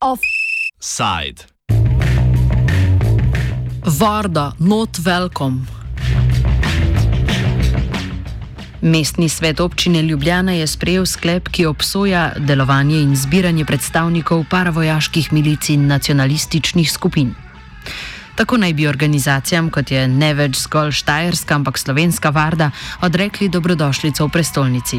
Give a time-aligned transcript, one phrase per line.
[0.00, 1.46] Offside.
[3.84, 5.60] Varda, not welcome.
[8.80, 15.68] Mestni svet občine Ljubljana je sprejel sklep, ki obsoja delovanje in zbiranje predstavnikov paravojaških milic
[15.68, 17.34] in nacionalističnih skupin.
[18.42, 22.72] Tako naj bi organizacijam, kot je ne več zgolj Štajerska, ampak Slovenska varda,
[23.06, 24.98] odrekli dobrodošlico v prestolnici.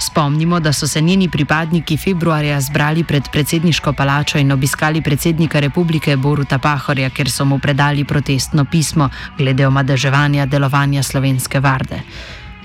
[0.00, 6.16] Spomnimo, da so se njeni pripadniki februarja zbrali pred predsedniško palačo in obiskali predsednika republike
[6.16, 12.00] Boruta Pahorja, ker so mu predali protestno pismo glede omadeževanja delovanja Slovenske varde.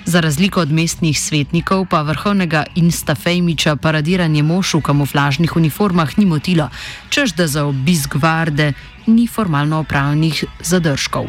[0.05, 6.69] Za razliko od mestnih svetnikov, pa vrhovnega Instafejmiča paradiranje mož v kamuflažnih uniformah ni motilo,
[7.09, 8.73] čež da za obisk varde
[9.07, 11.25] ni formalno opravljenih zadržkov.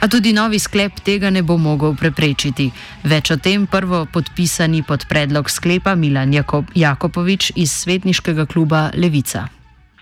[0.00, 2.70] A tudi novi sklep tega ne bo mogel preprečiti.
[3.04, 9.48] Več o tem prvo podpisani pod predlog sklepa Milan Jakob Jakopovič iz svetniškega kluba Levica.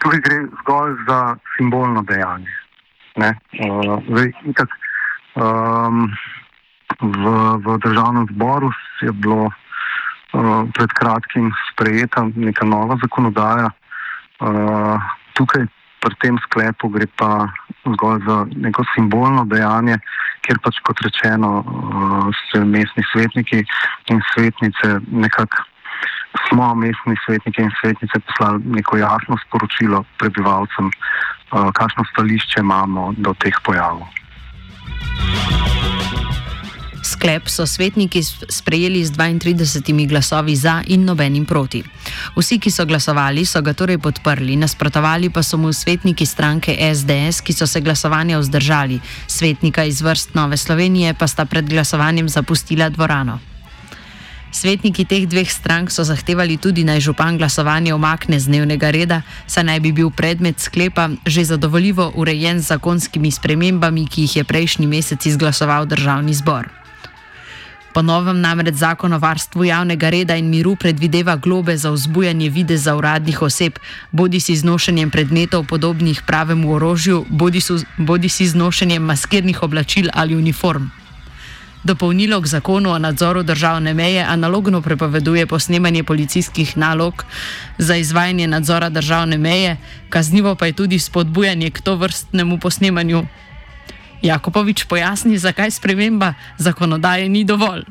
[0.02, 2.50] Tukaj gre zgolj za simbolno dejanje.
[3.20, 4.70] Uh, zdaj, itak,
[5.36, 6.10] um,
[6.98, 7.24] v,
[7.62, 13.70] v državnem zboru je bilo uh, pred kratkim sprejeta neka nova zakonodaja.
[14.40, 14.96] Uh,
[15.36, 15.68] tukaj
[16.00, 17.52] pri tem sklepu gre pa
[17.84, 20.00] zgolj za neko simbolno dejanje,
[20.44, 23.64] ker pač kot rečeno uh, se mestni svetniki
[24.10, 25.66] in svetnice nekako.
[26.46, 30.86] Smo mestni svetniki in svetnice poslali neko jasno sporočilo prebivalcem,
[31.50, 34.06] kakšno stališče imamo do teh pojavov.
[37.20, 41.84] Sklep so svetniki sprejeli z 32 glasovi za in nobenim proti.
[42.32, 47.44] Vsi, ki so glasovali, so ga torej podprli, nasprotovali pa so mu svetniki stranke SDS,
[47.44, 48.96] ki so se glasovanja vzdržali,
[49.28, 53.36] svetnika iz vrst Nove Slovenije pa sta pred glasovanjem zapustila dvorano.
[54.48, 59.68] Svetniki teh dveh strank so zahtevali tudi naj župan glasovanje omakne z dnevnega reda, saj
[59.68, 64.86] naj bi bil predmet sklepa že zadovoljivo urejen z zakonskimi spremembami, ki jih je prejšnji
[64.88, 66.79] mesec izglasoval državni zbor.
[67.92, 72.94] Po novem namreč zakon o varstvu javnega reda in miru predvideva globe za vzbujanje videza
[72.96, 73.80] uradnih oseb,
[74.12, 79.62] bodi si z nošenjem predmetov podobnih pravemu orožju, bodi, su, bodi si z nošenjem maskirnih
[79.62, 80.86] oblačil ali uniform.
[81.84, 87.24] Dopolnilo k zakonu o nadzoru državne meje analogno prepoveduje posnemanje policijskih nalog
[87.78, 89.76] za izvajanje nadzora državne meje,
[90.08, 93.26] kaznivo pa je tudi spodbujanje k to vrstnemu posnemanju
[94.22, 97.84] Jakopovič pojasni, zakaj sprememba zakonodaje ni dovolj.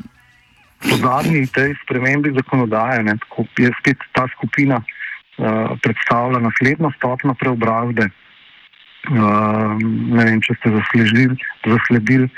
[0.79, 3.17] Po zadnji tej spremembi zakonodaje ne,
[3.57, 8.07] je spet ta skupina uh, predstavila naslednjo stopno preobrazbe.
[9.09, 9.75] Uh,
[10.15, 11.35] ne vem, če ste zasledili,
[11.65, 12.29] zasledili,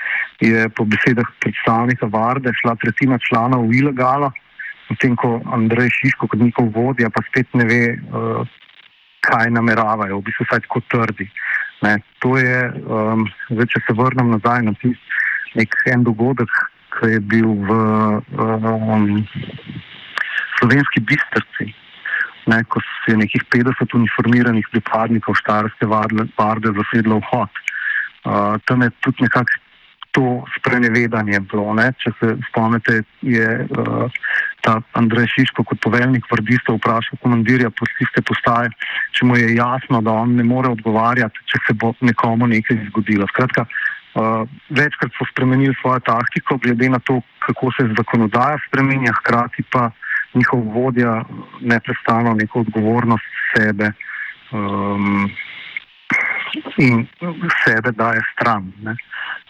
[0.42, 4.32] je po besedah predstavnika Varde šla tretjina članov v ilegalo,
[4.88, 8.42] potem ko Andrej Šiško kot njihov vodja pa spet ne ve, uh,
[9.22, 11.30] kaj nameravajo, v bistvu vsaj tako trdi.
[11.82, 16.52] Ne, to je, um, zdaj, če se vrnem nazaj na tisti en dogodek,
[16.94, 17.78] ki je bil v
[18.38, 19.08] um,
[20.60, 21.72] slovenski bistrci,
[22.52, 27.62] ne, ko se je nekih 50 uniformiranih pripadnikov štarske varde zasedlo vhod.
[28.22, 29.58] Uh, tam je tudi nekako
[30.12, 31.74] to sprenevedanje bilo.
[31.74, 31.90] Ne?
[32.04, 34.22] Če se spomnite, je uh,
[34.62, 38.72] ta Andrej Šiško kot poveljnik vrdistov vprašal komandirja policijske postaje,
[39.18, 43.28] če mu je jasno, da on ne more odgovarjati, če se bo nekomu nekaj zgodilo.
[43.34, 49.66] Skratka, uh, večkrat so spremenili svojo taktiko, glede na to, kako se zakonodaja spremenja, hkrati
[49.72, 49.90] pa
[50.34, 51.22] njihov vodja
[51.60, 53.92] neprestano neko odgovornost sebe.
[54.52, 55.32] Um,
[56.78, 57.08] In
[57.64, 58.74] sebe daje stran.
[58.84, 58.96] Ne.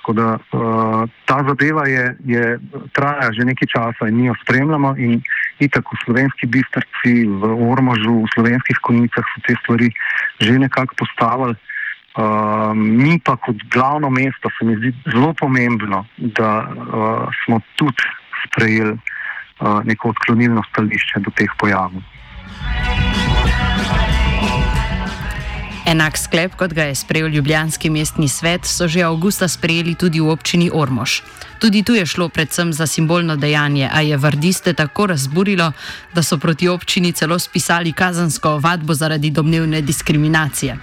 [0.01, 2.59] Tako da uh, ta zadeva je, je,
[2.91, 4.95] traja že nekaj časa in mi jo spremljamo.
[4.97, 5.21] In
[5.69, 9.93] tako v slovenski bistrci, v Ormožu, v slovenskih konicah so te stvari
[10.41, 11.53] že nekako postavili.
[12.17, 18.03] Uh, mi pa kot glavno mesto se mi zdi zelo pomembno, da uh, smo tudi
[18.47, 22.01] sprejeli uh, neko odklonilno stališče do teh pojavov.
[25.81, 30.29] Enak sklep, kot ga je sprejel Ljubljanski mestni svet, so že avgusta sprejeli tudi v
[30.29, 31.21] občini Ormož.
[31.57, 35.71] Tudi tu je šlo predvsem za simbolno dejanje, a je vardiste tako razburilo,
[36.13, 40.77] da so proti občini celo spisali kazansko ovadbo zaradi domnevne diskriminacije.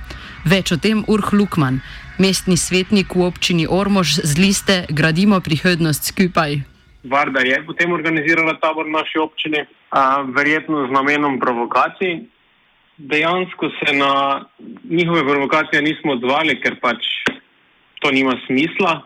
[0.45, 1.79] Več o tem Urh Lukman,
[2.19, 6.59] mestni svetnik v občini Ormož z liste Gradimo prihodnost skupaj.
[7.07, 9.63] Varda je potem organizirala tabor v naši občini,
[9.95, 12.38] a, verjetno z namenom provokacij
[12.99, 14.45] dejansko se na
[14.91, 17.05] njihove provokacije nismo odzvali, ker pač
[18.01, 19.03] to nima smisla.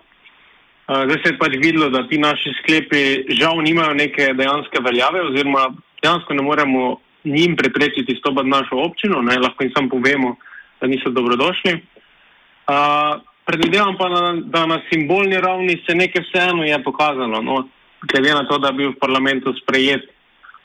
[0.88, 5.68] Zdaj se je pač videlo, da ti naši sklepi žal nimajo neke dejanske veljave, oziroma
[6.02, 10.36] dejansko ne moremo njim preprečiti stopiti našo občino, ne, lahko jim samo povemo,
[10.80, 11.72] da niso dobrodošli.
[11.72, 17.42] Uh, predvidevam pa, na, da na simbolni ravni se nekaj vseeno je pokazalo.
[17.42, 17.68] No,
[18.12, 20.02] glede na to, da je bil v parlamentu sprejet,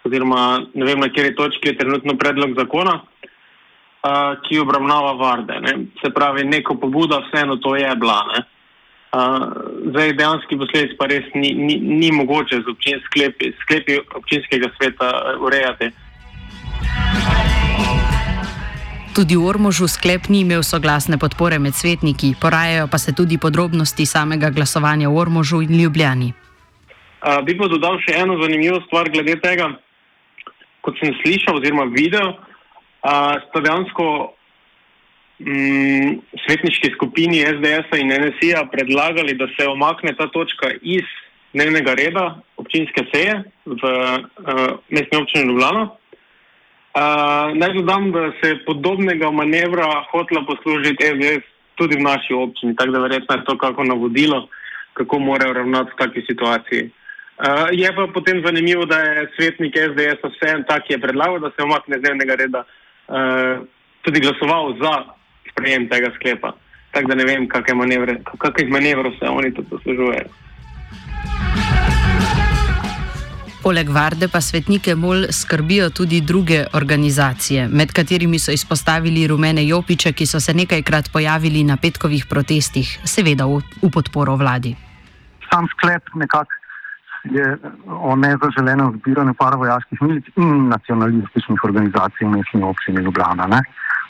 [0.04, 3.02] oziroma ne vem, na kateri točki je trenutno predlog zakona,
[4.04, 5.60] uh, ki obravnava varde.
[5.62, 5.74] Ne.
[6.02, 8.22] Se pravi, neko pobuda vseeno to je bila.
[8.34, 8.44] Ne.
[9.08, 9.48] Uh,
[9.90, 15.12] zdaj, dejansko posledic pa res ni, ni, ni mogoče z občin, sklepi, sklepi občinskega sveta
[15.40, 15.92] urejati.
[19.18, 24.06] Tudi v Ormožu sklep ni imel soglasne podpore med svetniki, porajajo pa se tudi podrobnosti
[24.06, 26.34] samega glasovanja v Ormožu in Ljubljani.
[27.24, 29.72] Uh, bi pa dodal še eno zanimivo stvar glede tega.
[30.86, 32.36] Kot sem slišal oziroma videl,
[33.04, 34.08] uh, sta dejansko
[35.40, 41.06] um, svetniški skupini SDS in NSI-ja predlagali, da se omakne ta točka iz
[41.54, 42.26] dnevnega reda
[42.58, 45.90] občinske seje v uh, mestni občini Ljubljana.
[46.98, 51.46] Uh, naj dodam, da se je podobnega manevra hotela poslužiti SDS
[51.78, 54.48] tudi v naši občini, tako da verjetno je to kako navodilo,
[54.94, 56.90] kako morajo ravnati v takšni situaciji.
[57.38, 61.52] Uh, je pa potem zanimivo, da je svetnik SDS vse en tak, je predlagal, da
[61.54, 62.87] se omakne z dnevnega reda, uh,
[64.02, 64.94] tudi glasoval za
[65.52, 66.54] sprejem tega sklepa.
[66.92, 70.30] Tako da ne vem, kakšnih manevrov se oni tudi poslužujejo.
[73.68, 80.14] Poleg Varde pa svetnike MOL skrbijo tudi druge organizacije, med katerimi so izpostavili rumene jopiče,
[80.14, 84.76] ki so se nekajkrat pojavili na petkovih protestih, seveda v, v podporo vladi.
[85.50, 86.54] Sam sklep nekako
[87.24, 93.62] je o nezaželenem zbiranju paravojaških milic in nacionalističnih organizacij v mestni občini Ljubljana.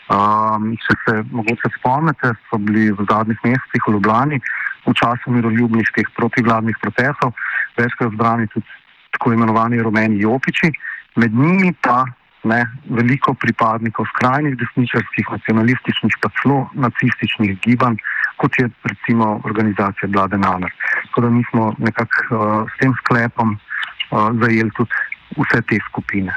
[0.07, 4.39] Um, če se mogoče spomnite, so bili v zadnjih mesecih v Ljubljani
[4.87, 7.33] v času miroljubnih teh protivladnih protestov
[7.77, 8.65] večkrat zbrani tudi
[9.11, 10.71] tako imenovani rumeni jopiči,
[11.15, 12.05] med njimi pa
[12.43, 17.97] ne, veliko pripadnikov skrajnih desničarskih, nacionalističnih, pa celo nacističnih gibanj,
[18.37, 20.71] kot je recimo organizacija Blade Namer.
[21.17, 24.89] Tako da mi smo nekako uh, s tem sklepom uh, zajeli tudi
[25.37, 26.33] vse te skupine.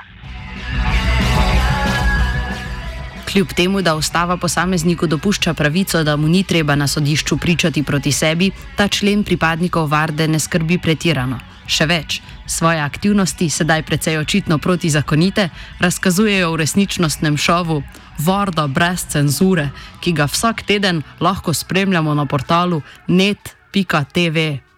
[3.33, 8.13] Kljub temu, da ustava posamezniku dopušča pravico, da mu ni treba na sodišču pričati proti
[8.13, 11.39] sebi, ta člen pripadnikov varde ne skrbi pretirano.
[11.67, 15.49] Še več, svoje aktivnosti, sedaj precej očitno protizakonite,
[15.79, 17.83] razkazujejo v resničnostnem šovu
[18.19, 19.69] Vorda brez cenzure,
[20.01, 24.70] ki ga vsak teden lahko spremljamo na portalu net.tv.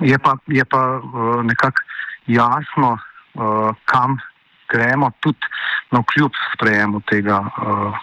[0.00, 1.82] Je pa, je pa uh, nekako
[2.26, 2.98] jasno,
[3.34, 4.18] uh, kam
[4.68, 5.38] gremo, tudi
[5.90, 7.94] na kljub sprejemu tega, uh,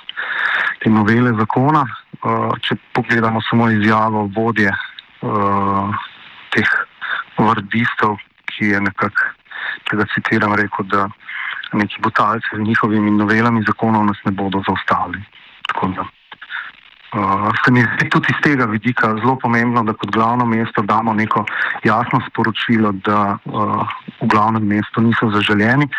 [0.79, 1.83] te novele zakona.
[2.21, 5.95] Uh, če pogledamo samo izjavo vodje uh,
[6.53, 6.69] teh
[7.37, 8.19] vrdistov,
[8.53, 9.31] ki je nekako,
[9.89, 11.07] če ga citiram, rekel, da
[11.73, 15.23] neki butalci z njihovimi novelami zakonov nas ne bodo zaustavili.
[15.95, 16.05] Da,
[17.15, 21.13] uh, se mi zdi tudi iz tega vidika zelo pomembno, da kot glavno mesto damo
[21.13, 21.45] neko
[21.83, 23.87] jasno sporočilo, da uh,
[24.21, 25.89] v glavnem mestu niso zaželjeni.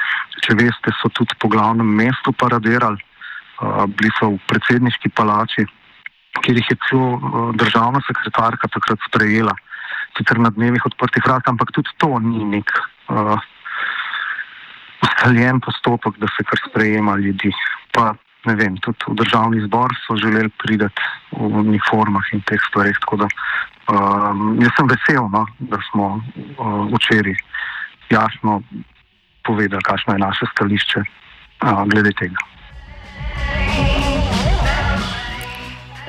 [0.43, 2.99] Če veste, so tudi po glavnem mestu paradirali,
[3.61, 5.67] uh, bili so v predsedniški palači,
[6.43, 9.55] kjer jih je celo uh, državna sekretarka takrat sprejela
[10.17, 12.69] sicer na dnevih odprtih vrat, ampak tudi to ni nek
[13.09, 13.38] uh,
[15.02, 17.52] ustaljen postopek, da se kar sprejema ljudi.
[17.92, 18.12] Pa
[18.46, 20.88] ne vem, tudi v državni zbor so želeli priti
[21.32, 22.99] v uniformah in teh stvarih.
[23.04, 24.30] Tako da uh,
[24.62, 27.37] jaz sem vesel, no, da smo uh, včeraj
[28.11, 28.62] jasno
[29.46, 32.51] povedali, kakšno je naše stališče uh, glede tega.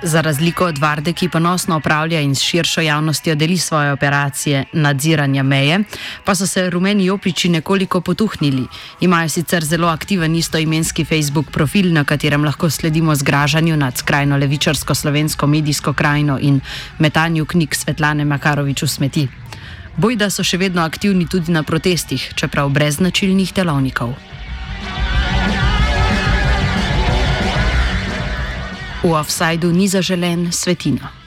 [0.05, 5.43] Za razliko od Varde, ki ponosno upravlja in s širšo javnostjo deli svoje operacije nadziranja
[5.43, 5.79] meje,
[6.25, 8.65] pa so se rumeni opiči nekoliko potuhnili.
[8.99, 14.95] Imajo sicer zelo aktiven istoimenski Facebook profil, na katerem lahko sledimo zgražanju nad skrajno levičarsko
[14.95, 16.59] slovensko medijsko krajino in
[16.99, 19.27] metanju knjig Svetlane Makarovič v smeti.
[19.97, 24.32] Bojda so še vedno aktivni tudi na protestih, čeprav brez značilnih telovnikov.
[29.03, 31.22] V offsajdu ni zaželen svetina.